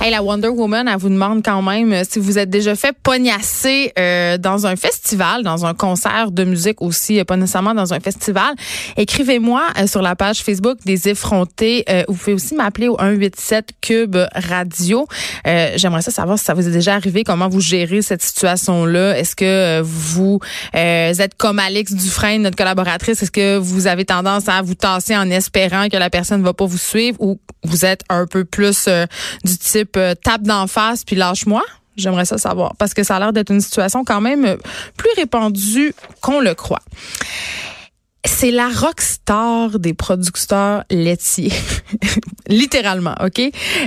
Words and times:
Hey, 0.00 0.10
la 0.10 0.22
Wonder 0.22 0.48
Woman, 0.48 0.86
elle 0.86 0.98
vous 0.98 1.08
demande 1.08 1.42
quand 1.42 1.62
même 1.62 1.90
euh, 1.94 2.02
si 2.06 2.18
vous 2.18 2.36
êtes 2.36 2.50
déjà 2.50 2.74
fait 2.74 2.94
pognasser 3.02 3.90
euh, 3.98 4.36
dans 4.36 4.66
un 4.66 4.76
festival, 4.76 5.42
dans 5.44 5.64
un 5.64 5.72
concert 5.72 6.30
de 6.30 6.44
musique 6.44 6.82
aussi, 6.82 7.18
euh, 7.18 7.24
pas 7.24 7.36
nécessairement 7.38 7.72
dans 7.72 7.94
un 7.94 8.00
festival. 8.00 8.54
Écrivez-moi 8.98 9.62
euh, 9.78 9.86
sur 9.86 10.02
la 10.02 10.14
page 10.14 10.42
Facebook 10.42 10.76
des 10.84 11.08
effrontés. 11.08 11.84
Euh, 11.88 12.02
vous 12.08 12.14
pouvez 12.16 12.34
aussi 12.34 12.54
m'appeler 12.54 12.88
au 12.88 12.98
187 12.98 13.70
Cube 13.80 14.16
Radio. 14.34 15.06
Euh, 15.46 15.70
J'aimerais 15.76 16.02
ça 16.02 16.10
savoir 16.10 16.38
si 16.38 16.44
ça 16.44 16.52
vous 16.52 16.68
est 16.68 16.72
déjà 16.72 16.96
arrivé, 16.96 17.24
comment 17.24 17.48
vous 17.48 17.60
gérez 17.60 18.02
cette 18.02 18.22
situation-là. 18.22 19.16
Est-ce 19.16 19.34
que 19.34 19.80
vous 19.80 20.38
êtes 20.74 21.34
comme 21.38 21.58
Alex 21.58 21.94
Dufresne, 21.94 22.42
notre 22.42 22.56
collaboratrice? 22.56 23.22
Est-ce 23.22 23.30
que 23.30 23.56
vous 23.56 23.86
avez 23.86 24.04
tendance 24.04 24.48
à 24.48 24.60
vous 24.60 24.74
tasser 24.74 25.16
en 25.16 25.30
espérant 25.30 25.88
que 25.88 25.96
la 25.96 26.10
personne 26.10 26.40
ne 26.40 26.44
va 26.44 26.52
pas 26.52 26.66
vous 26.66 26.76
suivre 26.76 27.16
ou 27.20 27.38
vous 27.64 27.84
êtes 27.84 28.02
un 28.08 28.26
peu 28.26 28.44
plus 28.44 28.86
euh, 28.88 29.06
du 29.44 29.56
type 29.56 29.96
euh, 29.96 30.14
tape 30.14 30.42
d'en 30.42 30.66
face 30.66 31.04
puis 31.04 31.16
lâche-moi? 31.16 31.62
J'aimerais 31.96 32.24
ça 32.24 32.38
savoir 32.38 32.74
parce 32.76 32.92
que 32.92 33.02
ça 33.02 33.16
a 33.16 33.18
l'air 33.20 33.32
d'être 33.32 33.50
une 33.50 33.60
situation 33.60 34.04
quand 34.04 34.20
même 34.20 34.44
euh, 34.44 34.56
plus 34.96 35.10
répandue 35.16 35.94
qu'on 36.20 36.40
le 36.40 36.54
croit. 36.54 36.82
C'est 38.26 38.50
la 38.50 38.68
rockstar 38.68 39.78
des 39.78 39.92
producteurs 39.92 40.84
laitiers. 40.90 41.52
Littéralement, 42.48 43.14
OK? 43.22 43.38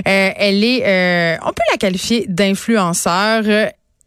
Elle 0.04 0.62
est, 0.62 1.38
on 1.42 1.48
peut 1.48 1.62
la 1.72 1.76
qualifier 1.76 2.24
d'influenceur. 2.28 3.42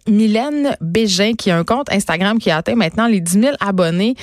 Mylène 0.07 0.75
Bégin, 0.81 1.33
qui 1.33 1.51
a 1.51 1.57
un 1.57 1.63
compte 1.63 1.91
Instagram 1.91 2.39
qui 2.39 2.51
atteint 2.51 2.75
maintenant 2.75 3.07
les 3.07 3.19
10 3.19 3.39
000 3.39 3.55
abonnés, 3.59 4.15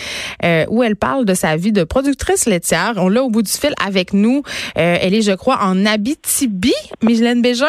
euh, 0.45 0.65
où 0.69 0.83
elle 0.83 0.97
parle 0.97 1.25
de 1.25 1.35
sa 1.35 1.57
vie 1.57 1.73
de 1.73 1.85
productrice 1.85 2.47
laitière. 2.47 2.95
On 2.97 3.09
l'a 3.09 3.23
au 3.23 3.31
bout 3.31 3.43
du 3.43 3.53
fil 3.53 3.75
avec 3.85 4.13
nous. 4.13 4.43
Euh, 4.77 4.97
elle 5.01 5.15
est, 5.15 5.23
je 5.23 5.33
crois, 5.33 5.59
en 5.63 5.87
Abitibi, 5.87 6.75
Mylène 7.03 7.43
Bégin? 7.43 7.67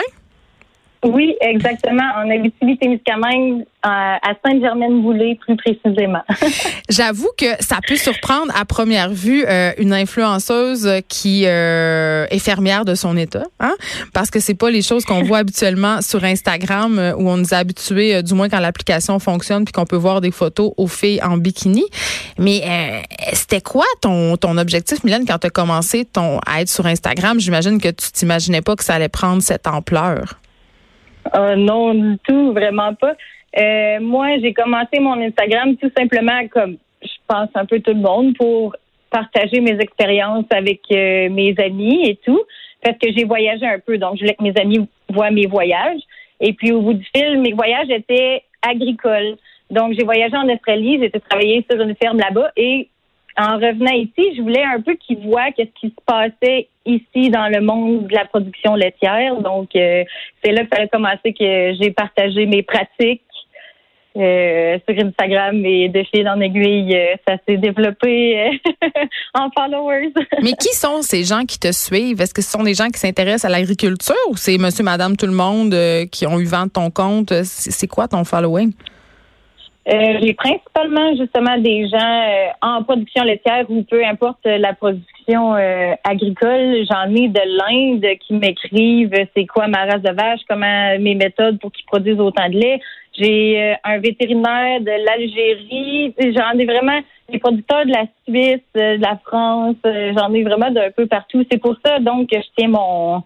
Oui, 1.04 1.36
exactement. 1.40 2.04
En 2.18 2.30
Abitibi-Témiscamingue, 2.30 3.66
à 3.82 4.18
à 4.18 4.34
Sainte-Germaine-Boulay, 4.46 5.40
plus 5.40 5.56
précisément. 5.56 6.24
J'avoue 6.90 7.30
que 7.38 7.46
ça 7.62 7.78
peut 7.88 7.96
surprendre 7.96 8.52
à 8.60 8.66
première 8.66 9.10
vue 9.10 9.46
euh, 9.48 9.72
une 9.78 9.94
influenceuse 9.94 10.90
qui 11.08 11.44
euh, 11.46 12.26
est 12.30 12.40
fermière 12.40 12.84
de 12.84 12.96
son 12.96 13.16
état, 13.16 13.46
hein? 13.62 13.76
parce 14.14 14.30
que 14.30 14.40
c'est 14.40 14.56
pas 14.56 14.70
les 14.70 14.82
choses 14.82 15.06
qu'on 15.06 15.24
voit 15.24 15.40
habituellement 15.40 16.02
sur 16.02 16.24
Instagram 16.24 17.00
euh, 17.00 17.14
où 17.16 17.30
on 17.30 17.38
nous 17.38 17.54
a 17.54 17.64
euh, 17.92 18.22
du 18.22 18.34
moins 18.34 18.50
quand 18.50 18.60
l'application 18.60 19.20
fonctionne, 19.20 19.66
puis 19.66 19.72
qu'on 19.72 19.86
peut 19.86 19.96
voir 19.96 20.22
des 20.22 20.32
photos 20.32 20.74
aux 20.78 20.88
filles 20.88 21.22
en 21.24 21.38
bikini. 21.38 21.86
Mais 22.38 22.62
euh, 22.66 23.02
c'était 23.34 23.62
quoi 23.62 23.86
ton 24.02 24.38
ton 24.38 24.58
objectif, 24.58 25.04
Mylène, 25.04 25.26
quand 25.26 25.40
tu 25.40 25.48
as 25.48 25.50
commencé 25.50 26.06
ton 26.06 26.40
à 26.46 26.62
être 26.62 26.70
sur 26.70 26.86
Instagram? 26.86 27.40
J'imagine 27.40 27.80
que 27.80 27.90
tu 27.90 28.12
t'imaginais 28.12 28.62
pas 28.62 28.76
que 28.76 28.84
ça 28.84 28.96
allait 28.96 29.10
prendre 29.10 29.42
cette 29.42 29.68
ampleur. 29.68 30.40
Euh, 31.36 31.56
non, 31.56 31.94
du 31.94 32.18
tout, 32.28 32.54
vraiment 32.54 32.94
pas. 32.94 33.14
Euh, 33.58 34.00
moi, 34.00 34.38
j'ai 34.40 34.54
commencé 34.54 35.00
mon 35.00 35.20
Instagram 35.22 35.76
tout 35.78 35.92
simplement 35.98 36.48
comme 36.50 36.78
je 37.02 37.18
pense 37.28 37.50
un 37.56 37.66
peu 37.66 37.80
tout 37.80 37.94
le 37.94 38.02
monde 38.02 38.36
pour 38.38 38.76
partager 39.10 39.62
mes 39.62 39.80
expériences 39.80 40.46
avec 40.52 40.82
euh, 40.92 41.30
mes 41.30 41.56
amis 41.58 42.08
et 42.08 42.16
tout, 42.18 42.42
parce 42.84 42.98
que 42.98 43.12
j'ai 43.16 43.24
voyagé 43.24 43.66
un 43.66 43.80
peu, 43.80 43.98
donc 43.98 44.16
je 44.16 44.22
voulais 44.22 44.36
que 44.36 44.44
mes 44.44 44.58
amis 44.60 44.88
voient 45.10 45.32
mes 45.32 45.48
voyages. 45.48 46.02
Et 46.40 46.54
puis 46.54 46.72
au 46.72 46.82
bout 46.82 46.94
du 46.94 47.06
fil, 47.16 47.40
mes 47.40 47.54
voyages 47.54 47.90
étaient 47.90 48.44
agricoles. 48.62 49.36
Donc 49.72 49.94
j'ai 49.98 50.04
voyagé 50.04 50.36
en 50.36 50.48
Australie, 50.50 51.00
j'étais 51.02 51.20
travailler 51.20 51.66
sur 51.70 51.82
une 51.82 51.96
ferme 51.96 52.20
là-bas 52.20 52.52
et 52.56 52.90
en 53.40 53.56
revenant 53.56 53.94
ici, 53.94 54.36
je 54.36 54.42
voulais 54.42 54.64
un 54.64 54.82
peu 54.82 54.96
qu'ils 54.96 55.20
voient 55.20 55.52
qu'est-ce 55.56 55.72
qui 55.80 55.88
se 55.88 56.04
passait 56.06 56.68
ici 56.86 57.30
dans 57.30 57.48
le 57.48 57.62
monde 57.62 58.08
de 58.08 58.14
la 58.14 58.26
production 58.26 58.76
laitière. 58.76 59.40
Donc, 59.42 59.76
euh, 59.76 60.04
c'est 60.44 60.52
là 60.52 60.64
que 60.64 60.76
ça 60.76 60.84
a 60.84 60.88
commencé 60.88 61.34
que 61.34 61.74
j'ai 61.80 61.92
partagé 61.92 62.46
mes 62.46 62.64
pratiques 62.64 63.22
euh, 64.18 64.78
sur 64.88 65.06
Instagram 65.06 65.64
et 65.66 65.88
de 65.88 66.04
fil 66.04 66.28
en 66.28 66.42
aiguille, 66.42 66.94
euh, 66.94 67.16
ça 67.26 67.36
s'est 67.48 67.56
développé 67.56 68.60
en 69.34 69.50
followers. 69.58 70.12
Mais 70.42 70.54
qui 70.54 70.76
sont 70.76 71.02
ces 71.02 71.24
gens 71.24 71.46
qui 71.46 71.60
te 71.60 71.72
suivent? 71.72 72.20
Est-ce 72.20 72.34
que 72.34 72.42
ce 72.42 72.52
sont 72.52 72.64
des 72.64 72.74
gens 72.74 72.88
qui 72.88 73.00
s'intéressent 73.00 73.46
à 73.46 73.50
l'agriculture 73.50 74.16
ou 74.30 74.36
c'est 74.36 74.58
Monsieur, 74.58 74.84
Madame, 74.84 75.16
tout 75.16 75.28
le 75.28 75.32
monde 75.32 75.74
qui 76.12 76.28
ont 76.28 76.40
eu 76.40 76.46
vent 76.46 76.66
de 76.66 76.72
ton 76.72 76.90
compte? 76.90 77.32
C'est 77.44 77.88
quoi 77.88 78.10
ton 78.10 78.26
following? 78.26 78.74
Euh, 79.92 80.20
j'ai 80.22 80.34
principalement 80.36 81.16
justement 81.16 81.58
des 81.58 81.88
gens 81.88 81.98
euh, 81.98 82.50
en 82.62 82.84
production 82.84 83.24
laitière 83.24 83.66
ou 83.70 83.82
peu 83.82 84.06
importe 84.06 84.46
la 84.46 84.74
production 84.74 85.56
euh, 85.56 85.94
agricole. 86.04 86.86
J'en 86.92 87.10
ai 87.16 87.28
de 87.28 87.42
l'Inde 87.58 88.18
qui 88.20 88.34
m'écrivent 88.34 89.14
euh, 89.16 89.26
c'est 89.36 89.48
quoi 89.48 89.68
ma 89.68 89.86
race 89.86 90.04
de 90.04 90.12
vache, 90.12 90.42
comment 90.48 91.00
mes 91.00 91.16
méthodes 91.16 91.60
pour 91.60 91.72
qu'ils 91.72 91.88
produisent 91.88 92.20
autant 92.20 92.50
de 92.50 92.60
lait. 92.60 92.80
J'ai 93.18 93.60
euh, 93.60 93.74
un 93.84 93.98
vétérinaire 93.98 94.80
de 94.82 94.92
l'Algérie. 95.06 96.14
J'en 96.20 96.60
ai 96.60 96.66
vraiment 96.66 97.00
des 97.32 97.40
producteurs 97.40 97.86
de 97.86 97.92
la 97.92 98.06
Suisse, 98.28 98.62
euh, 98.78 98.98
de 98.98 99.02
la 99.02 99.20
France. 99.26 99.76
J'en 99.84 100.32
ai 100.36 100.44
vraiment 100.44 100.70
d'un 100.70 100.92
peu 100.92 101.08
partout. 101.08 101.44
C'est 101.52 101.58
pour 101.60 101.76
ça 101.84 101.98
donc 101.98 102.30
que 102.30 102.38
je 102.38 102.48
tiens 102.56 102.70
mon 102.70 103.24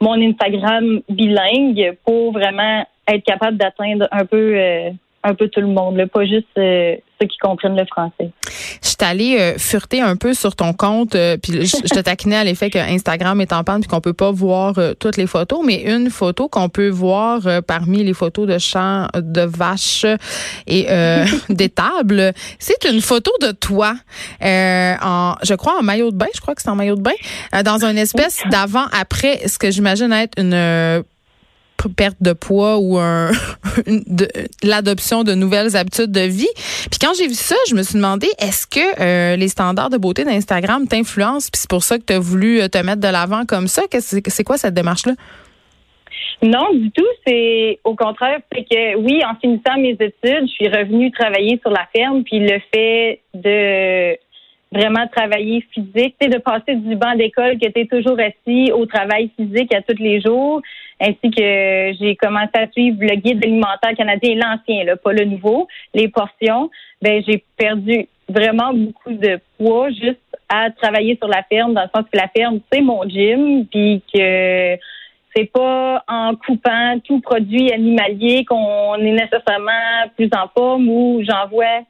mon 0.00 0.20
Instagram 0.20 1.00
bilingue 1.08 1.96
pour 2.04 2.32
vraiment 2.32 2.84
être 3.08 3.24
capable 3.24 3.56
d'atteindre 3.56 4.06
un 4.10 4.26
peu 4.26 4.90
un 5.24 5.34
peu 5.34 5.48
tout 5.48 5.60
le 5.60 5.66
monde, 5.66 5.96
là, 5.96 6.06
pas 6.06 6.26
juste 6.26 6.46
euh, 6.58 6.94
ceux 7.20 7.26
qui 7.26 7.38
comprennent 7.38 7.76
le 7.76 7.86
français. 7.86 8.30
Je 8.82 8.88
suis 8.88 8.96
allée 9.00 9.36
euh, 9.38 9.58
fureter 9.58 10.02
un 10.02 10.16
peu 10.16 10.34
sur 10.34 10.54
ton 10.54 10.74
compte, 10.74 11.14
euh, 11.14 11.38
puis 11.38 11.64
je, 11.64 11.76
je 11.76 11.94
te 11.94 12.00
taquinais 12.00 12.36
à 12.36 12.44
l'effet 12.44 12.68
que 12.68 12.78
Instagram 12.78 13.40
est 13.40 13.52
en 13.52 13.64
panne 13.64 13.80
puis 13.80 13.88
qu'on 13.88 14.02
peut 14.02 14.12
pas 14.12 14.30
voir 14.30 14.78
euh, 14.78 14.92
toutes 14.92 15.16
les 15.16 15.26
photos, 15.26 15.60
mais 15.64 15.82
une 15.82 16.10
photo 16.10 16.48
qu'on 16.48 16.68
peut 16.68 16.90
voir 16.90 17.46
euh, 17.46 17.62
parmi 17.62 18.04
les 18.04 18.12
photos 18.12 18.46
de 18.46 18.58
champs 18.58 19.08
de 19.14 19.40
vaches 19.40 20.04
et 20.66 20.86
euh, 20.90 21.24
d'étables, 21.48 22.32
c'est 22.58 22.84
une 22.84 23.00
photo 23.00 23.32
de 23.40 23.52
toi, 23.52 23.94
euh, 24.42 24.94
en, 25.02 25.36
je 25.42 25.54
crois 25.54 25.78
en 25.78 25.82
maillot 25.82 26.10
de 26.10 26.16
bain, 26.16 26.26
je 26.34 26.40
crois 26.42 26.54
que 26.54 26.60
c'est 26.60 26.70
en 26.70 26.76
maillot 26.76 26.96
de 26.96 27.02
bain, 27.02 27.12
euh, 27.54 27.62
dans 27.62 27.82
une 27.82 27.96
espèce 27.96 28.42
d'avant-après, 28.50 29.48
ce 29.48 29.58
que 29.58 29.70
j'imagine 29.70 30.12
être 30.12 30.38
une 30.38 30.52
euh, 30.52 31.02
perte 31.88 32.16
de 32.20 32.32
poids 32.32 32.78
ou 32.78 32.98
l'adoption 34.62 35.24
de 35.24 35.34
nouvelles 35.34 35.76
habitudes 35.76 36.12
de 36.12 36.20
vie. 36.20 36.48
Puis 36.90 36.98
quand 37.00 37.12
j'ai 37.16 37.26
vu 37.26 37.34
ça, 37.34 37.56
je 37.68 37.74
me 37.74 37.82
suis 37.82 37.96
demandé 37.96 38.26
est-ce 38.38 38.66
que 38.66 39.00
euh, 39.00 39.36
les 39.36 39.48
standards 39.48 39.90
de 39.90 39.98
beauté 39.98 40.24
d'Instagram 40.24 40.86
t'influencent? 40.86 41.48
Puis 41.52 41.60
c'est 41.60 41.70
pour 41.70 41.82
ça 41.82 41.98
que 41.98 42.04
tu 42.04 42.12
as 42.12 42.18
voulu 42.18 42.60
euh, 42.60 42.68
te 42.68 42.78
mettre 42.78 43.00
de 43.00 43.08
l'avant 43.08 43.44
comme 43.46 43.68
ça 43.68 43.82
c'est 44.00 44.44
quoi 44.44 44.56
cette 44.56 44.74
démarche 44.74 45.06
là 45.06 45.12
Non, 46.42 46.72
du 46.74 46.90
tout. 46.90 47.06
C'est 47.26 47.78
au 47.84 47.94
contraire, 47.94 48.40
c'est 48.52 48.64
que 48.64 48.96
oui, 48.96 49.22
en 49.24 49.34
finissant 49.36 49.78
mes 49.78 49.92
études, 49.92 50.48
je 50.48 50.52
suis 50.52 50.68
revenue 50.68 51.10
travailler 51.10 51.58
sur 51.60 51.70
la 51.70 51.86
ferme, 51.94 52.22
puis 52.24 52.40
le 52.40 52.60
fait 52.72 53.20
de 53.34 54.16
vraiment 54.72 55.06
travailler 55.08 55.64
physique, 55.72 56.16
de 56.20 56.38
passer 56.38 56.74
du 56.74 56.96
banc 56.96 57.14
d'école 57.14 57.58
que 57.58 57.68
tu 57.68 57.80
es 57.80 57.86
toujours 57.86 58.18
assis 58.18 58.72
au 58.72 58.86
travail 58.86 59.30
physique 59.36 59.72
à 59.72 59.82
tous 59.82 60.02
les 60.02 60.20
jours, 60.20 60.60
ainsi 61.00 61.30
que 61.30 61.92
j'ai 61.98 62.16
commencé 62.16 62.50
à 62.54 62.70
suivre 62.70 62.98
le 63.00 63.16
guide 63.16 63.44
alimentaire 63.44 63.94
canadien, 63.96 64.34
l'ancien, 64.36 64.96
pas 64.96 65.12
le 65.12 65.24
nouveau, 65.24 65.68
les 65.92 66.08
portions, 66.08 66.70
ben 67.02 67.22
j'ai 67.26 67.44
perdu 67.56 68.06
vraiment 68.28 68.72
beaucoup 68.72 69.12
de 69.12 69.38
poids 69.58 69.90
juste 69.90 70.18
à 70.48 70.70
travailler 70.70 71.16
sur 71.16 71.28
la 71.28 71.42
ferme, 71.42 71.74
dans 71.74 71.82
le 71.82 71.88
sens 71.94 72.04
que 72.10 72.18
la 72.18 72.28
ferme, 72.28 72.60
c'est 72.72 72.80
mon 72.80 73.08
gym, 73.08 73.66
puis 73.66 74.02
que 74.12 74.76
c'est 75.34 75.50
pas 75.52 76.04
en 76.06 76.34
coupant 76.36 76.98
tout 77.04 77.20
produit 77.20 77.72
animalier 77.72 78.44
qu'on 78.44 78.94
est 78.96 79.12
nécessairement 79.12 80.08
plus 80.16 80.30
en 80.36 80.48
forme 80.56 80.88
ou 80.88 81.22
j'en 81.24 81.48
vois 81.48 81.82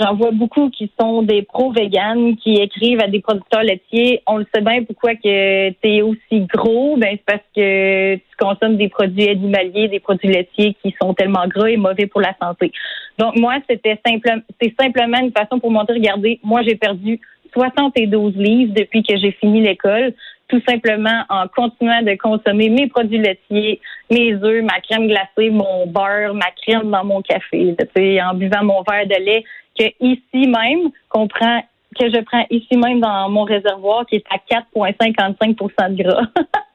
J'en 0.00 0.14
vois 0.14 0.30
beaucoup 0.30 0.70
qui 0.70 0.90
sont 0.98 1.22
des 1.22 1.42
pro-véganes, 1.42 2.36
qui 2.36 2.54
écrivent 2.54 3.00
à 3.00 3.08
des 3.08 3.20
producteurs 3.20 3.62
laitiers. 3.62 4.22
On 4.26 4.38
le 4.38 4.46
sait 4.54 4.62
bien 4.62 4.82
pourquoi 4.84 5.14
que 5.14 5.70
tu 5.70 5.76
es 5.84 6.00
aussi 6.00 6.46
gros. 6.52 6.96
Ben, 6.96 7.10
c'est 7.12 7.24
parce 7.26 7.44
que 7.54 8.14
tu 8.14 8.36
consommes 8.38 8.78
des 8.78 8.88
produits 8.88 9.28
animaliers, 9.28 9.88
des 9.88 10.00
produits 10.00 10.28
laitiers 10.28 10.74
qui 10.82 10.94
sont 11.00 11.12
tellement 11.12 11.46
gras 11.46 11.68
et 11.68 11.76
mauvais 11.76 12.06
pour 12.06 12.22
la 12.22 12.34
santé. 12.40 12.72
Donc, 13.18 13.38
moi, 13.38 13.56
c'était 13.68 14.00
simplement, 14.06 14.42
c'est 14.60 14.74
simplement 14.80 15.18
une 15.18 15.32
façon 15.32 15.60
pour 15.60 15.70
montrer, 15.70 15.94
regardez, 15.94 16.40
moi, 16.42 16.62
j'ai 16.62 16.76
perdu 16.76 17.20
72 17.52 18.34
livres 18.34 18.72
depuis 18.74 19.02
que 19.02 19.14
j'ai 19.18 19.32
fini 19.32 19.60
l'école 19.60 20.14
tout 20.52 20.62
simplement 20.68 21.24
en 21.30 21.48
continuant 21.48 22.02
de 22.02 22.14
consommer 22.16 22.68
mes 22.68 22.86
produits 22.86 23.18
laitiers, 23.18 23.80
mes 24.10 24.34
œufs, 24.34 24.62
ma 24.62 24.80
crème 24.80 25.08
glacée, 25.08 25.48
mon 25.48 25.86
beurre, 25.86 26.34
ma 26.34 26.50
crème 26.62 26.90
dans 26.90 27.04
mon 27.04 27.22
café, 27.22 27.74
en 28.22 28.34
buvant 28.34 28.62
mon 28.62 28.82
verre 28.82 29.06
de 29.06 29.24
lait 29.24 29.44
que 29.78 29.84
ici 30.00 30.46
même 30.48 30.90
qu'on 31.08 31.28
prend 31.28 31.62
que 31.98 32.08
je 32.10 32.20
prends 32.22 32.46
ici 32.50 32.76
même 32.76 33.00
dans 33.00 33.28
mon 33.28 33.44
réservoir 33.44 34.06
qui 34.06 34.16
est 34.16 34.24
à 34.30 34.38
4,55% 34.76 35.94
de 35.94 36.02
gras. 36.02 36.26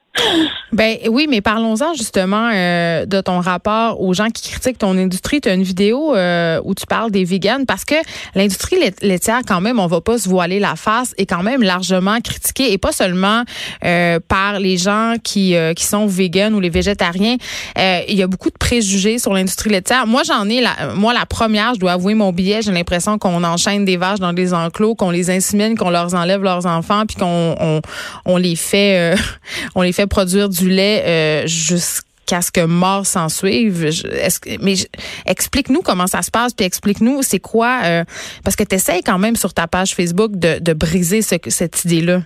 Ben 0.74 0.98
oui, 1.10 1.28
mais 1.30 1.40
parlons-en 1.40 1.94
justement 1.94 2.50
euh, 2.54 3.06
de 3.06 3.22
ton 3.22 3.40
rapport 3.40 4.02
aux 4.02 4.14
gens 4.14 4.30
qui 4.30 4.50
critiquent 4.50 4.78
ton 4.78 4.98
industrie. 4.98 5.40
Tu 5.40 5.48
as 5.48 5.54
une 5.54 5.64
vidéo 5.64 6.14
euh, 6.14 6.60
où 6.66 6.76
tu 6.76 6.86
parles 6.86 7.10
des 7.10 7.24
vegans 7.24 7.64
parce 7.66 7.86
que 7.86 7.96
l'industrie 8.36 8.78
laitière, 9.02 9.42
quand 9.48 9.62
même, 9.62 9.80
on 9.80 9.88
va 9.88 10.02
pas 10.02 10.18
se 10.18 10.28
voiler 10.28 10.60
la 10.60 10.76
face, 10.76 11.14
est 11.18 11.26
quand 11.26 11.42
même 11.42 11.64
largement 11.64 12.20
critiquée 12.20 12.74
et 12.74 12.78
pas 12.78 12.92
seulement 12.92 13.44
euh, 13.86 14.20
par 14.28 14.60
les 14.60 14.78
gens 14.78 15.16
qui, 15.24 15.56
qui 15.76 15.86
sont 15.86 16.06
véganes 16.06 16.54
ou 16.54 16.60
les 16.60 16.70
végétariens. 16.70 17.38
il 17.78 18.16
y 18.16 18.22
a 18.22 18.28
beaucoup 18.28 18.50
de 18.50 18.58
préjugés 18.58 19.20
sur 19.20 19.34
l'industrie 19.34 19.70
laitière. 19.70 20.06
Moi, 20.06 20.24
j'en 20.24 20.50
ai, 20.50 20.60
la, 20.60 20.94
moi, 20.96 21.14
la 21.14 21.26
première, 21.26 21.76
je 21.76 21.80
dois 21.80 21.94
avouer 21.94 22.14
mon 22.14 22.34
billet, 22.34 22.62
j'ai 22.62 22.72
l'impression 22.72 23.18
qu'on 23.18 23.44
enchaîne 23.44 23.86
des 23.86 23.98
vaches 23.98 24.20
dans 24.20 24.34
des 24.34 24.54
enclos, 24.54 24.96
qu'on 24.96 25.12
les 25.12 25.30
insémine, 25.30 25.78
qu'on 25.78 25.90
leur 25.90 26.14
enlève 26.14 26.44
leurs 26.44 26.66
enfants, 26.66 27.06
puis 27.06 27.16
qu'on 27.16 27.56
on, 27.60 27.82
on 28.26 28.38
les 28.38 28.56
fait, 28.56 29.16
on 29.76 29.82
les 29.82 29.94
fait 29.94 30.07
produire 30.08 30.50
du 30.50 30.70
lait 30.70 31.04
euh, 31.06 31.48
jusqu'à 31.48 32.42
ce 32.42 32.52
que 32.52 32.66
mort 32.66 33.06
s'en 33.06 33.30
suive. 33.30 33.90
mais 34.62 34.74
explique-nous 35.26 35.82
comment 35.82 36.08
ça 36.08 36.22
se 36.22 36.32
passe, 36.32 36.54
puis 36.54 36.66
explique-nous 36.66 37.22
c'est 37.22 37.40
quoi, 37.40 37.80
euh, 37.86 38.04
parce 38.44 38.56
que 38.56 38.64
tu 38.64 38.76
essaies 38.76 39.02
quand 39.06 39.18
même 39.18 39.36
sur 39.36 39.54
ta 39.54 39.68
page 39.68 39.94
Facebook 39.94 40.32
de, 40.34 40.74
briser 40.74 41.22
cette 41.22 41.86
idée-là. 41.86 42.22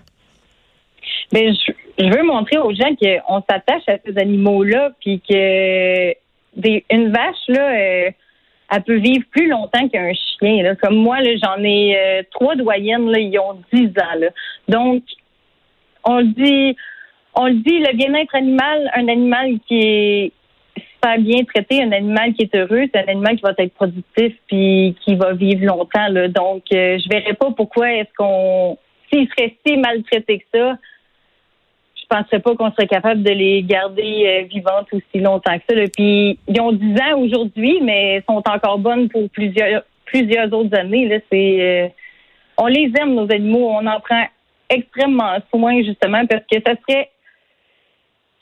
Mais 1.33 1.53
je, 1.53 2.09
veux 2.09 2.23
montrer 2.23 2.57
aux 2.57 2.73
gens 2.73 2.95
qu'on 2.99 3.43
s'attache 3.49 3.83
à 3.87 3.97
ces 4.05 4.17
animaux-là, 4.17 4.91
puis 4.99 5.21
que 5.21 6.13
une 6.89 7.11
vache, 7.11 7.47
là, 7.47 7.71
euh, 7.71 8.11
elle 8.73 8.83
peut 8.83 8.97
vivre 8.97 9.23
plus 9.31 9.47
longtemps 9.47 9.87
qu'un 9.87 10.11
chien. 10.13 10.75
Comme 10.81 10.95
moi, 10.95 11.17
j'en 11.41 11.63
ai 11.63 12.25
trois 12.31 12.55
doyennes, 12.55 13.09
là, 13.09 13.19
ils 13.19 13.37
ont 13.37 13.61
10 13.71 13.87
ans. 13.87 14.27
Donc, 14.67 15.03
on 16.03 16.21
dit, 16.21 16.75
on 17.33 17.45
le 17.47 17.53
dit, 17.53 17.79
le 17.79 17.95
bien-être 17.95 18.35
animal, 18.35 18.91
un 18.95 19.07
animal 19.07 19.59
qui 19.67 19.79
est 19.79 20.31
super 20.93 21.17
bien 21.19 21.43
traité, 21.45 21.81
un 21.81 21.91
animal 21.91 22.33
qui 22.33 22.43
est 22.43 22.55
heureux, 22.55 22.83
c'est 22.93 22.99
un 22.99 23.11
animal 23.11 23.35
qui 23.35 23.41
va 23.41 23.53
être 23.57 23.73
productif 23.73 24.33
puis 24.47 24.95
qui 25.03 25.15
va 25.15 25.33
vivre 25.33 25.65
longtemps. 25.65 26.07
Là. 26.09 26.27
Donc, 26.27 26.63
euh, 26.73 26.99
je 26.99 27.09
verrais 27.09 27.33
pas 27.33 27.51
pourquoi 27.55 27.91
est-ce 27.91 28.13
qu'on, 28.17 28.77
s'ils 29.11 29.27
seraient 29.29 29.55
si 29.65 29.77
maltraités 29.77 30.39
que 30.39 30.45
ça, 30.53 30.77
je 31.95 32.17
penserais 32.17 32.39
pas 32.39 32.55
qu'on 32.55 32.71
serait 32.71 32.87
capable 32.87 33.23
de 33.23 33.31
les 33.31 33.63
garder 33.63 34.25
euh, 34.25 34.47
vivantes 34.47 34.87
aussi 34.91 35.23
longtemps 35.23 35.57
que 35.57 35.63
ça. 35.69 35.75
Là. 35.75 35.85
Puis, 35.95 36.37
ils 36.47 36.61
ont 36.61 36.73
10 36.73 36.95
ans 37.01 37.19
aujourd'hui, 37.19 37.79
mais 37.81 38.21
sont 38.29 38.43
encore 38.45 38.79
bonnes 38.79 39.09
pour 39.09 39.29
plusieurs 39.29 39.83
plusieurs 40.11 40.51
autres 40.53 40.77
années. 40.77 41.07
Là. 41.07 41.17
C'est, 41.31 41.61
euh, 41.61 41.87
on 42.57 42.67
les 42.67 42.91
aime 42.99 43.15
nos 43.15 43.31
animaux, 43.31 43.69
on 43.69 43.87
en 43.87 43.99
prend 44.01 44.25
extrêmement 44.69 45.37
soin 45.49 45.81
justement 45.83 46.25
parce 46.27 46.43
que 46.51 46.57
ça 46.65 46.73
serait 46.87 47.09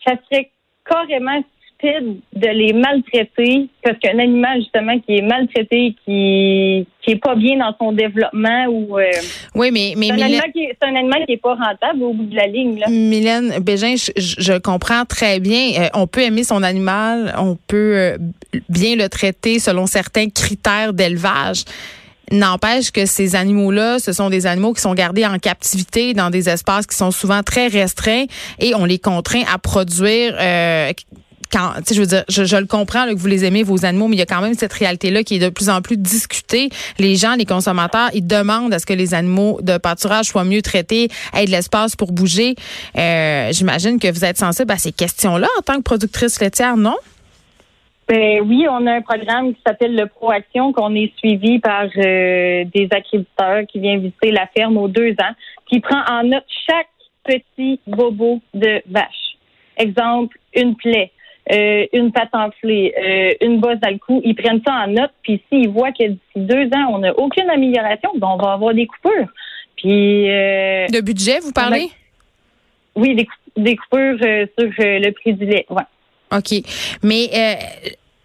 ça 0.06 0.14
serait 0.30 0.52
carrément 0.90 1.42
stupide 1.80 2.20
de 2.34 2.48
les 2.48 2.74
maltraiter 2.74 3.68
parce 3.84 3.98
qu'un 4.00 4.20
animal 4.20 4.60
justement 4.60 5.00
qui 5.00 5.18
est 5.18 5.22
maltraité, 5.22 5.96
qui 6.06 6.86
qui 7.02 7.12
est 7.12 7.22
pas 7.22 7.36
bien 7.36 7.58
dans 7.58 7.74
son 7.80 7.92
développement 7.94 8.66
ou 8.68 9.00
euh, 9.00 9.10
oui 9.56 9.72
mais 9.72 9.94
mais 9.98 10.08
c'est 10.08 10.14
un, 10.14 10.26
animal 10.26 10.52
qui, 10.54 10.68
c'est 10.68 10.88
un 10.88 10.96
animal 10.96 11.26
qui 11.26 11.34
est 11.34 11.38
pas 11.38 11.56
rentable 11.56 12.04
au 12.04 12.14
bout 12.14 12.26
de 12.26 12.36
la 12.36 12.48
ligne 12.48 12.80
là. 12.80 12.88
Mylène 12.90 13.60
Bégin, 13.60 13.96
je, 13.96 14.12
je, 14.18 14.58
comprends 14.58 15.06
très 15.06 15.40
bien. 15.40 15.72
Euh, 15.80 15.88
on 15.94 16.08
peut 16.08 16.22
aimer 16.22 16.44
son 16.44 16.64
animal, 16.64 17.34
on 17.38 17.58
peut 17.68 17.94
euh, 17.96 18.18
bien 18.68 18.96
le 18.96 19.08
traiter 19.08 19.60
selon 19.60 19.86
certains 19.86 20.30
critères 20.30 20.94
d'élevage. 20.94 21.64
N'empêche 22.32 22.92
que 22.92 23.06
ces 23.06 23.36
animaux-là, 23.36 24.00
ce 24.00 24.14
sont 24.14 24.30
des 24.30 24.46
animaux 24.46 24.74
qui 24.74 24.82
sont 24.82 24.94
gardés 24.94 25.26
en 25.26 25.38
captivité 25.40 26.14
dans 26.14 26.30
des 26.30 26.50
espaces 26.50 26.86
qui 26.86 26.96
sont 26.96 27.12
souvent 27.12 27.44
très 27.44 27.68
restreints 27.68 28.26
et 28.60 28.76
on 28.76 28.86
les 28.86 29.00
contraint 29.00 29.44
à 29.52 29.58
produire 29.58 30.36
euh, 30.40 30.92
quand, 31.52 31.74
je 31.92 32.00
veux 32.00 32.06
dire, 32.06 32.24
je, 32.30 32.56
le 32.56 32.66
comprends 32.66 33.08
que 33.08 33.16
vous 33.16 33.28
les 33.28 33.46
aimez 33.46 33.64
vos 33.64 33.86
animaux, 33.86 34.08
mais 34.08 34.16
il 34.16 34.20
y 34.20 34.24
a 34.24 34.26
quand 34.26 34.42
même 34.42 34.54
cette 34.54 34.74
réalité-là 34.74 35.24
qui 35.24 35.36
est 35.36 35.40
de 35.40 35.50
plus 35.50 35.70
en 35.70 35.82
plus 35.82 35.98
discutée. 35.98 36.70
Les 37.00 37.16
gens, 37.16 37.36
les 37.36 37.46
consommateurs, 37.46 38.10
ils 38.14 38.26
demandent 38.26 38.74
à 38.74 38.80
ce 38.80 38.86
que 38.86 38.94
les 38.94 39.14
animaux 39.14 39.60
de 39.62 39.78
pâturage 39.78 40.28
soient 40.28 40.44
mieux 40.44 40.62
traités, 40.62 41.10
aient 41.34 41.46
de 41.46 41.52
l'espace 41.52 41.96
pour 41.96 42.12
bouger. 42.12 42.56
Euh, 42.98 43.50
J'imagine 43.52 44.00
que 44.00 44.12
vous 44.12 44.26
êtes 44.26 44.38
sensible 44.38 44.72
à 44.72 44.78
ces 44.78 44.92
questions-là 44.92 45.48
en 45.58 45.62
tant 45.62 45.78
que 45.78 45.82
productrice 45.82 46.40
laitière, 46.40 46.78
non? 46.78 46.96
Ben 48.10 48.42
oui, 48.42 48.66
on 48.68 48.88
a 48.88 48.94
un 48.94 49.02
programme 49.02 49.54
qui 49.54 49.62
s'appelle 49.66 49.96
le 49.96 50.08
Proaction, 50.08 50.74
qu'on 50.74 50.96
est 50.96 51.16
suivi 51.18 51.60
par 51.60 51.84
euh, 51.96 52.66
des 52.74 52.88
accréditeurs 52.90 53.68
qui 53.68 53.80
viennent 53.80 54.00
visiter 54.00 54.32
la 54.32 54.48
ferme 54.48 54.78
aux 54.78 54.88
deux 54.88 55.12
ans, 55.12 55.36
qui 55.68 55.80
prend 55.80 56.02
en 56.10 56.24
note 56.24 56.46
chaque 56.68 56.88
petit 57.24 57.80
bobo 57.86 58.42
de 58.56 58.82
vache. 58.90 59.38
Exemple, 59.78 60.40
une 60.56 60.76
plaie, 60.76 61.12
euh, 61.52 61.86
une 61.94 62.12
patte 62.12 62.34
enflée, 62.34 62.96
euh, 62.98 63.46
une 63.46 63.60
bosse 63.60 63.80
dans 63.80 63.92
le 63.92 64.00
cou. 64.00 64.22
Ils 64.26 64.36
prennent 64.36 64.62
ça 64.66 64.74
en 64.74 64.88
note, 64.88 65.12
puis 65.22 65.44
s'ils 65.48 65.70
voient 65.70 65.92
que 65.92 66.08
d'ici 66.08 66.20
deux 66.36 66.66
ans, 66.76 66.88
on 66.94 66.98
n'a 66.98 67.14
aucune 67.16 67.48
amélioration, 67.52 68.10
ben 68.16 68.30
on 68.30 68.38
va 68.38 68.54
avoir 68.54 68.74
des 68.74 68.88
coupures. 68.88 69.28
Puis 69.76 70.26
de 70.26 71.02
budget, 71.02 71.42
vous 71.42 71.52
parlez? 71.52 71.90
oui, 72.96 73.14
des, 73.14 73.28
des 73.56 73.76
coupures 73.76 74.18
sur 74.18 74.68
le 74.80 75.12
prix 75.12 75.34
du 75.34 75.46
lait. 75.46 75.68
Ouais. 75.70 75.84
OK. 76.32 76.62
Mais 77.04 77.30
euh, 77.34 77.54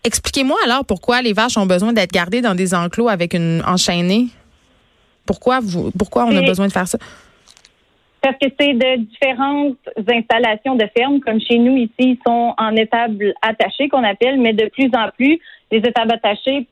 expliquez-moi 0.05 0.59
alors 0.65 0.85
pourquoi 0.85 1.23
les 1.23 1.33
vaches 1.33 1.57
ont 1.57 1.67
besoin 1.67 1.93
d'être 1.93 2.13
gardées 2.13 2.41
dans 2.41 2.55
des 2.55 2.75
enclos 2.75 3.09
avec 3.09 3.35
une 3.35 3.63
enchaînée? 3.67 4.27
Pourquoi 5.27 5.61
vous 5.61 5.91
pourquoi 5.93 6.27
on 6.27 6.37
a 6.37 6.43
besoin 6.43 6.67
de 6.67 6.73
faire 6.73 6.89
ça? 6.89 6.99
Parce 8.21 8.37
que 8.39 8.47
c'est 8.59 8.73
de 8.73 9.05
différentes 9.05 9.77
installations 9.99 10.77
de 10.77 10.87
ferme, 10.97 11.21
comme 11.21 11.41
chez 11.41 11.59
nous 11.59 11.77
ici, 11.77 11.93
ils 11.99 12.19
sont 12.27 12.55
en 12.57 12.75
étable 12.75 13.35
attachée 13.43 13.89
qu'on 13.91 14.03
appelle, 14.03 14.41
mais 14.41 14.55
de 14.55 14.67
plus 14.71 14.91
en 14.97 15.11
plus, 15.15 15.39
les 15.71 15.79
étables 15.79 16.13
attachées 16.13 16.67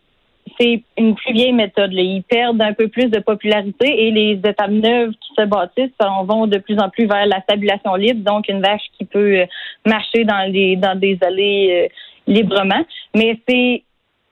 c'est 0.59 0.83
une 0.99 1.15
plus 1.15 1.33
vieille 1.33 1.53
méthode. 1.53 1.93
Ils 1.93 2.23
perdent 2.23 2.61
un 2.63 2.73
peu 2.73 2.89
plus 2.89 3.09
de 3.09 3.21
popularité 3.21 4.07
et 4.07 4.11
les 4.11 4.33
étapes 4.45 4.71
neuves 4.71 5.13
qui 5.13 5.35
se 5.37 5.47
bâtissent 5.47 5.91
vont 6.25 6.47
de 6.47 6.59
plus 6.59 6.79
en 6.79 6.89
plus 6.91 7.07
vers 7.07 7.27
la 7.27 7.41
stabulation 7.43 7.95
libre, 7.95 8.23
donc 8.25 8.49
une 8.49 8.61
vache 8.61 8.83
qui 8.99 9.05
peut 9.05 9.41
euh, 9.41 9.47
marcher 9.87 10.25
dans 10.25 10.51
les 10.51 10.77
dans 10.77 10.99
des 10.99 11.19
allées 11.23 11.89
euh, 11.89 12.33
librement. 12.33 12.85
Mais 13.15 13.39
c'est 13.49 13.83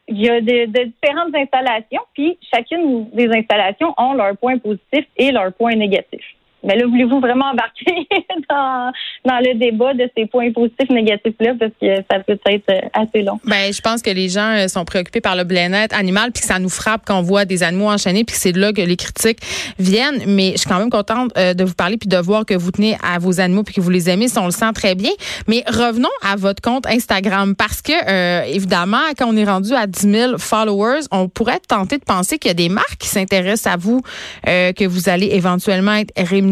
il 0.08 0.20
y 0.20 0.28
a 0.28 0.40
de, 0.40 0.66
différentes 0.66 1.34
installations, 1.34 2.02
puis 2.14 2.36
chacune 2.52 3.08
des 3.10 3.28
installations 3.28 3.94
ont 3.96 4.14
leurs 4.14 4.36
points 4.36 4.58
positifs 4.58 5.06
et 5.16 5.30
leurs 5.30 5.52
points 5.52 5.76
négatifs. 5.76 6.34
Mais 6.62 6.76
là, 6.76 6.86
voulez-vous 6.86 7.20
vraiment 7.20 7.46
embarquer 7.46 8.06
dans, 8.50 8.92
dans 9.24 9.38
le 9.38 9.54
débat 9.58 9.94
de 9.94 10.08
ces 10.16 10.26
points 10.26 10.52
positifs, 10.52 10.90
négatifs-là, 10.90 11.54
parce 11.58 11.72
que 11.80 11.96
ça 12.10 12.20
peut 12.20 12.38
être 12.46 12.70
euh, 12.70 12.88
assez 12.92 13.22
long. 13.22 13.40
Ben, 13.44 13.72
je 13.72 13.80
pense 13.80 14.02
que 14.02 14.10
les 14.10 14.28
gens 14.28 14.56
euh, 14.56 14.68
sont 14.68 14.84
préoccupés 14.84 15.20
par 15.20 15.36
le 15.36 15.44
bien-être 15.44 15.96
animal, 15.96 16.32
puis 16.32 16.42
que 16.42 16.46
ça 16.46 16.58
nous 16.58 16.68
frappe 16.68 17.02
quand 17.06 17.18
on 17.18 17.22
voit 17.22 17.44
des 17.44 17.62
animaux 17.62 17.88
enchaînés, 17.88 18.24
puis 18.24 18.36
c'est 18.38 18.52
là 18.52 18.72
que 18.72 18.82
les 18.82 18.96
critiques 18.96 19.38
viennent. 19.78 20.22
Mais 20.26 20.52
je 20.52 20.58
suis 20.58 20.68
quand 20.68 20.78
même 20.78 20.90
contente 20.90 21.32
euh, 21.38 21.54
de 21.54 21.64
vous 21.64 21.74
parler, 21.74 21.96
puis 21.96 22.08
de 22.08 22.18
voir 22.18 22.44
que 22.44 22.54
vous 22.54 22.70
tenez 22.70 22.96
à 23.02 23.18
vos 23.18 23.40
animaux, 23.40 23.62
puis 23.62 23.74
que 23.74 23.80
vous 23.80 23.90
les 23.90 24.10
aimez, 24.10 24.28
ça, 24.28 24.42
on 24.42 24.46
le 24.46 24.50
sent 24.50 24.72
très 24.74 24.94
bien. 24.94 25.10
Mais 25.48 25.64
revenons 25.66 26.08
à 26.22 26.36
votre 26.36 26.60
compte 26.60 26.86
Instagram, 26.86 27.54
parce 27.56 27.80
que, 27.80 28.46
évidemment, 28.48 28.98
quand 29.16 29.26
on 29.28 29.36
est 29.36 29.44
rendu 29.44 29.72
à 29.74 29.86
10 29.86 30.00
000 30.00 30.38
followers, 30.38 31.00
on 31.10 31.28
pourrait 31.28 31.60
tenté 31.66 31.98
de 31.98 32.04
penser 32.04 32.38
qu'il 32.38 32.50
y 32.50 32.52
a 32.52 32.54
des 32.54 32.68
marques 32.68 32.98
qui 32.98 33.08
s'intéressent 33.08 33.72
à 33.72 33.76
vous, 33.76 34.02
que 34.44 34.86
vous 34.86 35.08
allez 35.08 35.28
éventuellement 35.32 35.94
être 35.94 36.12
rémunérés 36.16 36.49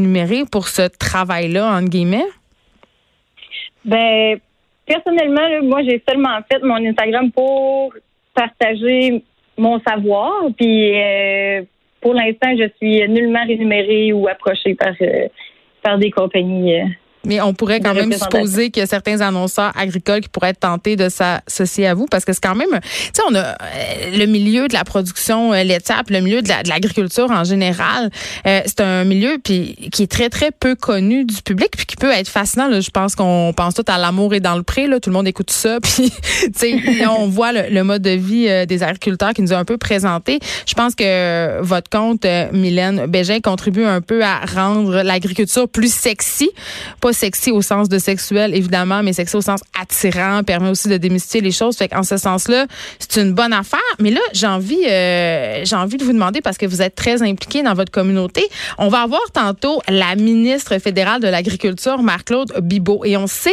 pour 0.50 0.68
ce 0.68 0.82
travail-là, 0.82 1.76
entre 1.76 1.88
guillemets? 1.88 2.26
Ben, 3.84 4.38
personnellement, 4.86 5.62
moi, 5.62 5.82
j'ai 5.82 6.02
seulement 6.08 6.38
fait 6.50 6.62
mon 6.62 6.76
Instagram 6.76 7.30
pour 7.32 7.92
partager 8.34 9.22
mon 9.56 9.80
savoir. 9.80 10.32
Puis, 10.56 11.00
euh, 11.00 11.62
pour 12.00 12.14
l'instant, 12.14 12.54
je 12.56 12.68
suis 12.76 13.08
nullement 13.08 13.44
rémunérée 13.46 14.12
ou 14.12 14.28
approchée 14.28 14.74
par, 14.74 14.94
euh, 15.00 15.28
par 15.82 15.98
des 15.98 16.10
compagnies. 16.10 16.80
Euh, 16.80 16.84
Mais 17.28 17.40
on 17.40 17.54
pourrait 17.54 17.80
quand 17.80 17.94
même 17.94 18.12
supposer 18.12 18.70
qu'il 18.70 18.80
y 18.80 18.84
a 18.84 18.86
certains 18.86 19.20
annonceurs 19.20 19.72
agricoles 19.76 20.22
qui 20.22 20.28
pourraient 20.28 20.50
être 20.50 20.60
tentés 20.60 20.96
de 20.96 21.08
s'associer 21.08 21.86
à 21.86 21.94
vous 21.94 22.06
parce 22.06 22.24
que 22.24 22.32
c'est 22.32 22.42
quand 22.42 22.54
même, 22.54 22.80
tu 22.82 23.10
sais, 23.12 23.22
on 23.28 23.34
a 23.34 23.40
euh, 23.40 23.54
le 24.16 24.26
milieu 24.26 24.66
de 24.66 24.72
la 24.72 24.84
production 24.84 25.52
euh, 25.52 25.62
laitière, 25.62 26.02
le 26.08 26.20
milieu 26.20 26.42
de 26.42 26.48
l'agriculture 26.48 27.30
en 27.30 27.44
général. 27.44 28.10
Euh, 28.46 28.60
c'est 28.66 28.80
un 28.80 29.04
milieu 29.04 29.38
puis 29.42 29.76
qui 29.92 30.04
est 30.04 30.10
très 30.10 30.30
très 30.30 30.50
peu 30.50 30.74
connu 30.74 31.24
du 31.24 31.42
public 31.42 31.70
puis 31.76 31.86
qui 31.86 31.96
peut 31.96 32.10
être 32.10 32.28
fascinant. 32.28 32.68
Là. 32.68 32.80
Je 32.80 32.90
pense 32.90 33.14
qu'on 33.14 33.52
pense 33.54 33.74
tout 33.74 33.84
à 33.86 33.98
l'amour 33.98 34.34
et 34.34 34.40
dans 34.40 34.56
le 34.56 34.62
pré. 34.62 34.86
Là. 34.86 35.00
Tout 35.00 35.10
le 35.10 35.14
monde 35.14 35.28
écoute 35.28 35.50
ça 35.50 35.78
puis 35.82 36.10
tu 36.10 36.50
sais, 36.56 37.06
on 37.06 37.28
voit 37.28 37.52
le, 37.52 37.82
mode 37.82 38.02
de 38.02 38.10
vie 38.10 38.66
des 38.66 38.82
agriculteurs 38.82 39.32
qui 39.32 39.42
nous 39.42 39.52
a 39.52 39.56
un 39.56 39.64
peu 39.64 39.78
présenté. 39.78 40.40
Je 40.66 40.74
pense 40.74 40.94
que 40.94 41.60
votre 41.62 41.90
compte, 41.90 42.26
Mylène 42.52 43.06
Bégin, 43.06 43.40
contribue 43.40 43.84
un 43.84 44.00
peu 44.00 44.22
à 44.22 44.40
rendre 44.40 45.02
l'agriculture 45.02 45.68
plus 45.68 45.92
sexy, 45.92 46.50
pas 47.00 47.12
sexy 47.18 47.50
au 47.50 47.62
sens 47.62 47.88
de 47.88 47.98
sexuel 47.98 48.54
évidemment, 48.54 49.02
mais 49.02 49.12
sexy 49.12 49.36
au 49.36 49.40
sens 49.40 49.60
attirant, 49.78 50.42
permet 50.44 50.70
aussi 50.70 50.88
de 50.88 50.96
démystifier 50.96 51.40
les 51.40 51.50
choses. 51.50 51.76
Fait 51.76 51.88
qu'en 51.88 52.02
ce 52.02 52.16
sens-là, 52.16 52.66
c'est 52.98 53.20
une 53.20 53.32
bonne 53.32 53.52
affaire. 53.52 53.80
Mais 53.98 54.10
là, 54.10 54.20
j'ai 54.32 54.46
envie, 54.46 54.84
euh, 54.88 55.64
envie 55.72 55.96
de 55.96 56.04
vous 56.04 56.12
demander 56.12 56.40
parce 56.40 56.58
que 56.58 56.66
vous 56.66 56.82
êtes 56.82 56.94
très 56.94 57.22
impliqué 57.22 57.62
dans 57.62 57.74
votre 57.74 57.92
communauté. 57.92 58.42
On 58.78 58.88
va 58.88 59.02
avoir 59.02 59.22
tantôt 59.32 59.80
la 59.88 60.14
ministre 60.16 60.78
fédérale 60.78 61.20
de 61.20 61.28
l'agriculture, 61.28 62.02
Marc-Claude 62.02 62.52
Bibot, 62.60 63.04
et 63.04 63.16
on 63.16 63.26
sait 63.26 63.50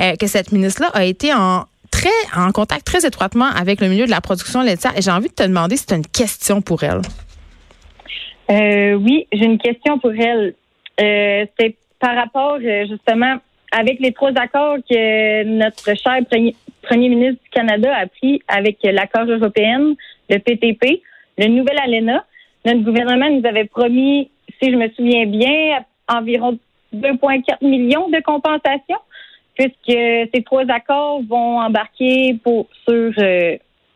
euh, 0.00 0.16
que 0.16 0.26
cette 0.26 0.52
ministre-là 0.52 0.90
a 0.94 1.04
été 1.04 1.32
en 1.32 1.64
très 1.90 2.08
en 2.34 2.50
contact 2.52 2.86
très 2.86 3.06
étroitement 3.06 3.48
avec 3.54 3.80
le 3.80 3.88
milieu 3.88 4.06
de 4.06 4.10
la 4.10 4.20
production 4.20 4.62
laitière. 4.62 4.92
Et 4.96 5.02
j'ai 5.02 5.10
envie 5.10 5.28
de 5.28 5.34
te 5.34 5.42
demander 5.42 5.76
si 5.76 5.86
tu 5.86 5.94
as 5.94 5.98
une 5.98 6.06
question 6.06 6.62
pour 6.62 6.82
elle. 6.82 7.02
Euh, 8.50 8.94
oui, 8.94 9.26
j'ai 9.32 9.44
une 9.44 9.58
question 9.58 9.98
pour 9.98 10.12
elle. 10.12 10.54
Euh, 11.00 11.46
c'est 11.58 11.76
par 12.02 12.16
rapport 12.16 12.58
euh, 12.60 12.84
justement 12.88 13.36
avec 13.70 14.00
les 14.00 14.12
trois 14.12 14.32
accords 14.36 14.78
que 14.90 15.44
notre 15.44 15.96
cher 15.96 16.18
premier, 16.82 17.08
ministre 17.08 17.40
du 17.44 17.50
Canada 17.50 17.96
a 17.96 18.06
pris 18.08 18.42
avec 18.48 18.78
l'accord 18.82 19.24
européen, 19.24 19.94
le 20.28 20.38
PTP, 20.38 21.00
le 21.38 21.46
nouvel 21.46 21.78
ALENA. 21.78 22.24
Notre 22.66 22.80
gouvernement 22.80 23.30
nous 23.30 23.46
avait 23.46 23.64
promis, 23.64 24.30
si 24.60 24.70
je 24.70 24.76
me 24.76 24.88
souviens 24.90 25.26
bien, 25.26 25.84
environ 26.08 26.58
2,4 26.92 27.64
millions 27.66 28.08
de 28.08 28.20
compensations, 28.20 29.00
puisque 29.54 30.28
ces 30.34 30.42
trois 30.44 30.64
accords 30.68 31.22
vont 31.22 31.60
embarquer 31.60 32.36
sur 32.44 33.12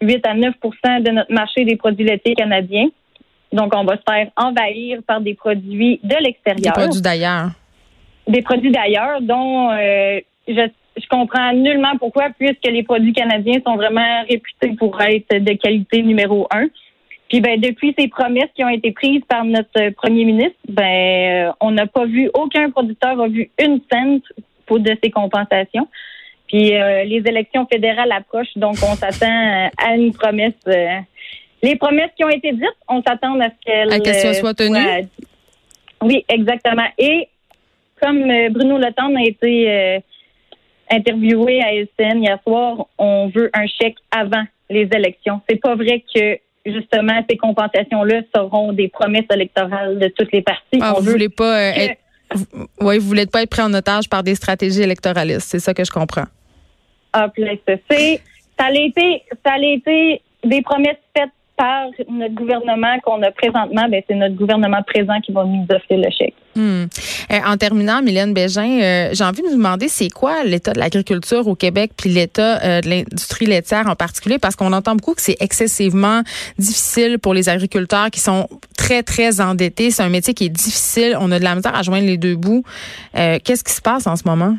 8 0.01 0.27
à 0.27 0.35
9% 0.35 1.03
de 1.03 1.11
notre 1.11 1.33
marché 1.33 1.65
des 1.65 1.77
produits 1.77 2.07
laitiers 2.07 2.35
canadiens. 2.35 2.89
Donc, 3.53 3.75
on 3.75 3.85
va 3.85 3.97
se 3.97 4.03
faire 4.09 4.31
envahir 4.37 5.01
par 5.07 5.21
des 5.21 5.35
produits 5.35 6.01
de 6.03 6.17
l'extérieur. 6.23 6.75
Des 6.75 6.81
produits 6.81 7.03
d'ailleurs. 7.03 7.51
Des 8.27 8.43
produits 8.43 8.73
d'ailleurs, 8.73 9.21
dont 9.21 9.71
euh, 9.71 10.21
je, 10.49 10.69
je 10.97 11.07
comprends 11.09 11.53
nullement 11.53 11.97
pourquoi, 11.99 12.31
puisque 12.39 12.67
les 12.67 12.83
produits 12.83 13.13
canadiens 13.13 13.61
sont 13.65 13.77
vraiment 13.77 14.23
réputés 14.29 14.75
pour 14.79 15.01
être 15.01 15.39
de 15.39 15.53
qualité 15.53 16.03
numéro 16.03 16.47
un. 16.51 16.67
Puis 17.29 17.41
ben 17.41 17.61
depuis 17.61 17.95
ces 17.99 18.07
promesses 18.07 18.51
qui 18.55 18.63
ont 18.63 18.69
été 18.69 18.93
prises 18.93 19.23
par 19.29 19.45
notre 19.45 19.91
premier 19.91 20.25
ministre, 20.25 20.59
ben 20.69 21.49
euh, 21.49 21.53
on 21.61 21.73
n'a 21.73 21.87
pas 21.87 22.05
vu 22.05 22.31
aucun 22.35 22.71
producteur 22.71 23.21
a 23.21 23.29
vu 23.29 23.51
une 23.59 23.81
cent 23.93 24.21
pour 24.67 24.79
de 24.79 24.97
ces 25.03 25.11
compensations. 25.11 25.89
Puis 26.47 26.77
euh, 26.77 27.03
les 27.03 27.23
élections 27.27 27.67
fédérales 27.71 28.13
approchent, 28.13 28.57
donc 28.57 28.77
on 28.83 28.95
s'attend 28.95 29.71
à 29.77 29.97
une 29.97 30.13
promesse 30.13 30.55
les 31.63 31.77
promesses 31.77 32.11
qui 32.17 32.25
ont 32.25 32.31
été 32.31 32.53
dites, 32.53 32.79
on 32.89 33.03
s'attend 33.03 33.39
à 33.41 33.47
ce 33.47 34.01
qu'elles 34.01 34.35
soient 34.35 34.55
tenues. 34.55 35.09
Oui, 36.03 36.25
exactement. 36.29 36.87
Et 36.99 37.29
comme 38.01 38.31
euh, 38.31 38.49
Bruno 38.51 38.79
Le 38.79 38.87
a 38.87 39.23
été 39.25 39.71
euh, 39.71 40.01
interviewé 40.91 41.61
à 41.63 41.71
SN 41.73 42.23
hier 42.23 42.39
soir, 42.47 42.87
on 42.99 43.29
veut 43.29 43.51
un 43.55 43.67
chèque 43.67 43.97
avant 44.11 44.45
les 44.71 44.89
élections. 44.93 45.41
C'est 45.49 45.61
pas 45.61 45.75
vrai 45.75 46.05
que 46.15 46.39
justement 46.65 47.25
ces 47.29 47.37
compensations-là 47.37 48.23
seront 48.35 48.73
des 48.73 48.89
promesses 48.89 49.27
électorales 49.33 49.99
de 49.99 50.09
toutes 50.09 50.33
les 50.33 50.43
parties. 50.43 50.81
Ah, 50.81 50.95
vous 50.99 51.11
voulez 51.11 51.29
pas 51.29 51.59
euh, 51.59 51.73
être, 51.75 52.01
oui, 52.81 52.99
vous 52.99 53.07
voulez 53.07 53.27
pas 53.27 53.43
être 53.43 53.51
pris 53.51 53.63
en 53.63 53.73
otage 53.73 54.09
par 54.09 54.23
des 54.23 54.35
stratégies 54.35 54.83
électoralistes, 54.83 55.49
c'est 55.49 55.61
ça 55.61 55.75
que 55.75 55.85
je 55.85 55.91
comprends. 55.91 56.27
Ah, 57.13 57.31
c'est 57.37 58.21
ça 58.59 58.67
a 58.67 58.73
été 58.73 59.23
ça 59.45 59.53
a 59.53 59.59
été 59.59 60.23
des 60.45 60.63
promesses 60.63 60.97
faites 61.17 61.31
par 61.57 61.89
notre 62.09 62.35
gouvernement 62.35 62.99
qu'on 63.03 63.23
a 63.23 63.31
présentement, 63.31 63.89
ben, 63.89 64.03
c'est 64.09 64.15
notre 64.15 64.35
gouvernement 64.35 64.83
présent 64.87 65.21
qui 65.21 65.33
va 65.33 65.45
nous 65.45 65.67
offrir 65.71 65.99
le 65.99 66.11
chèque. 66.11 66.35
Hmm. 66.55 66.85
Euh, 67.31 67.39
en 67.47 67.57
terminant, 67.57 68.03
Mylène 68.03 68.33
Bégin, 68.33 68.81
euh, 68.81 69.11
j'ai 69.13 69.25
envie 69.25 69.43
de 69.43 69.49
vous 69.49 69.57
demander 69.57 69.89
c'est 69.89 70.09
quoi 70.09 70.45
l'état 70.45 70.73
de 70.73 70.79
l'agriculture 70.79 71.47
au 71.47 71.55
Québec 71.55 71.93
puis 71.97 72.09
l'état 72.09 72.63
euh, 72.63 72.81
de 72.81 72.89
l'industrie 72.89 73.47
laitière 73.47 73.87
en 73.89 73.95
particulier? 73.95 74.39
Parce 74.39 74.57
qu'on 74.57 74.73
entend 74.73 74.95
beaucoup 74.95 75.15
que 75.15 75.21
c'est 75.21 75.37
excessivement 75.41 76.23
difficile 76.59 77.19
pour 77.19 77.35
les 77.35 77.49
agriculteurs 77.49 78.11
qui 78.11 78.21
sont 78.21 78.49
très 78.77 79.03
très 79.03 79.41
endettés. 79.41 79.91
C'est 79.91 80.03
un 80.03 80.09
métier 80.09 80.35
qui 80.35 80.47
est 80.47 80.51
difficile. 80.51 81.17
On 81.21 81.31
a 81.31 81.39
de 81.39 81.45
la 81.45 81.55
misère 81.55 81.75
à 81.75 81.83
joindre 81.83 82.07
les 82.07 82.17
deux 82.17 82.37
bouts. 82.37 82.65
Qu'est-ce 83.15 83.65
qui 83.65 83.73
se 83.73 83.83
passe 83.83 84.07
en 84.07 84.17
ce 84.17 84.27
moment? 84.27 84.57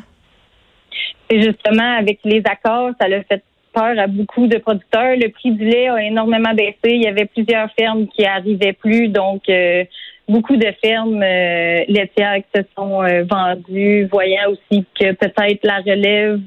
C'est 1.30 1.42
justement 1.42 1.98
avec 1.98 2.20
les 2.24 2.42
accords, 2.46 2.92
ça 3.00 3.06
l'a 3.06 3.22
fait 3.24 3.42
à 3.82 4.06
beaucoup 4.06 4.46
de 4.46 4.58
producteurs. 4.58 5.16
Le 5.16 5.28
prix 5.28 5.52
du 5.52 5.64
lait 5.64 5.88
a 5.88 6.02
énormément 6.02 6.54
baissé. 6.54 6.76
Il 6.84 7.02
y 7.02 7.06
avait 7.06 7.26
plusieurs 7.26 7.70
fermes 7.78 8.06
qui 8.08 8.24
arrivaient 8.24 8.72
plus, 8.72 9.08
donc 9.08 9.42
euh, 9.48 9.84
beaucoup 10.28 10.56
de 10.56 10.72
fermes 10.82 11.22
euh, 11.22 11.84
laitières 11.88 12.36
qui 12.36 12.60
se 12.60 12.62
sont 12.76 13.02
euh, 13.02 13.24
vendues, 13.24 14.06
voyant 14.10 14.50
aussi 14.50 14.84
que 14.98 15.12
peut-être 15.12 15.64
la 15.64 15.78
relève 15.78 16.40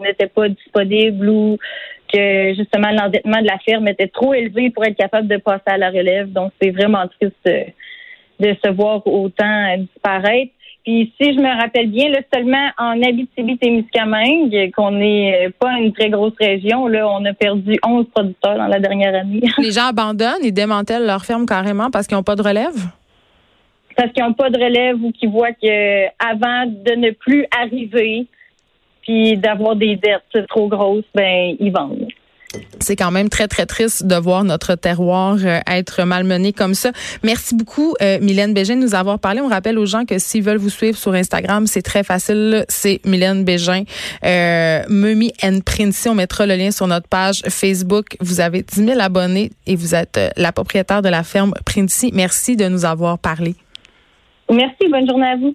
n'était 0.00 0.26
pas 0.26 0.48
disponible 0.48 1.28
ou 1.28 1.58
que 2.12 2.54
justement 2.54 2.90
l'endettement 2.90 3.40
de 3.40 3.46
la 3.46 3.58
ferme 3.58 3.88
était 3.88 4.08
trop 4.08 4.34
élevé 4.34 4.70
pour 4.70 4.84
être 4.84 4.96
capable 4.96 5.28
de 5.28 5.38
passer 5.38 5.62
à 5.66 5.78
la 5.78 5.90
relève. 5.90 6.30
Donc 6.30 6.52
c'est 6.60 6.70
vraiment 6.70 7.06
triste 7.08 7.72
de 8.40 8.56
se 8.62 8.70
voir 8.70 9.06
autant 9.06 9.76
disparaître. 9.78 10.52
Puis 10.84 11.12
si 11.20 11.32
je 11.32 11.38
me 11.38 11.60
rappelle 11.60 11.90
bien, 11.90 12.08
là, 12.08 12.18
seulement 12.32 12.70
en 12.76 13.00
Abitibi-Témiscamingue, 13.00 14.72
qu'on 14.72 14.90
n'est 14.90 15.50
pas 15.60 15.78
une 15.78 15.92
très 15.92 16.10
grosse 16.10 16.34
région, 16.40 16.88
là, 16.88 17.08
on 17.08 17.24
a 17.24 17.32
perdu 17.32 17.78
11 17.84 18.06
producteurs 18.12 18.56
dans 18.56 18.66
la 18.66 18.80
dernière 18.80 19.14
année. 19.14 19.42
Les 19.58 19.70
gens 19.70 19.86
abandonnent 19.86 20.44
et 20.44 20.50
démantèlent 20.50 21.06
leur 21.06 21.24
ferme 21.24 21.46
carrément 21.46 21.90
parce 21.90 22.08
qu'ils 22.08 22.16
n'ont 22.16 22.24
pas 22.24 22.34
de 22.34 22.42
relève? 22.42 22.74
Parce 23.96 24.10
qu'ils 24.12 24.24
n'ont 24.24 24.32
pas 24.32 24.50
de 24.50 24.58
relève 24.58 25.02
ou 25.04 25.12
qu'ils 25.12 25.28
voient 25.28 25.52
que 25.52 26.06
avant 26.18 26.66
de 26.66 26.96
ne 26.96 27.10
plus 27.10 27.46
arriver, 27.56 28.26
puis 29.02 29.36
d'avoir 29.36 29.76
des 29.76 29.96
dettes 29.96 30.46
trop 30.48 30.68
grosses, 30.68 31.04
ben 31.14 31.54
ils 31.60 31.72
vendent. 31.72 32.01
C'est 32.82 32.96
quand 32.96 33.10
même 33.10 33.28
très, 33.28 33.48
très 33.48 33.66
triste 33.66 34.06
de 34.06 34.16
voir 34.16 34.44
notre 34.44 34.74
terroir 34.74 35.36
euh, 35.44 35.60
être 35.66 36.04
malmené 36.04 36.52
comme 36.52 36.74
ça. 36.74 36.90
Merci 37.22 37.54
beaucoup, 37.54 37.94
euh, 38.02 38.18
Mylène 38.20 38.54
Bégin, 38.54 38.76
de 38.76 38.82
nous 38.82 38.94
avoir 38.94 39.18
parlé. 39.18 39.40
On 39.40 39.48
rappelle 39.48 39.78
aux 39.78 39.86
gens 39.86 40.04
que 40.04 40.18
s'ils 40.18 40.42
veulent 40.42 40.58
vous 40.58 40.70
suivre 40.70 40.98
sur 40.98 41.14
Instagram, 41.14 41.66
c'est 41.66 41.82
très 41.82 42.02
facile. 42.02 42.64
C'est 42.68 43.00
Mylène 43.04 43.44
Bégin, 43.44 43.84
euh, 44.24 44.82
Mumi 44.88 45.32
and 45.42 45.60
Princey. 45.64 46.10
On 46.10 46.14
mettra 46.14 46.46
le 46.46 46.56
lien 46.56 46.70
sur 46.70 46.86
notre 46.86 47.08
page 47.08 47.42
Facebook. 47.48 48.16
Vous 48.20 48.40
avez 48.40 48.62
10 48.62 48.84
000 48.84 49.00
abonnés 49.00 49.52
et 49.66 49.76
vous 49.76 49.94
êtes 49.94 50.18
euh, 50.18 50.30
la 50.36 50.52
propriétaire 50.52 51.02
de 51.02 51.08
la 51.08 51.22
ferme 51.22 51.54
Princey. 51.64 52.10
Merci 52.12 52.56
de 52.56 52.68
nous 52.68 52.84
avoir 52.84 53.18
parlé. 53.18 53.54
Merci. 54.50 54.88
Bonne 54.90 55.06
journée 55.08 55.26
à 55.26 55.36
vous. 55.36 55.54